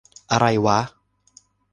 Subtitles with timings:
[0.31, 0.79] อะไรวะ!